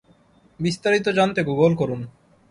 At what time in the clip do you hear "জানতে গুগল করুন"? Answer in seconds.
1.09-2.01